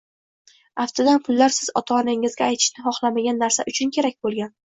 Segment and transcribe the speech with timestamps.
[0.83, 4.53] Aftidan pullar siz ota-onangizga aytishni xohlamagan narsa uchun kerak bo‘lgan